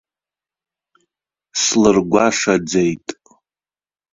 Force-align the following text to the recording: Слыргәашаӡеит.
Слыргәашаӡеит. 1.61 3.05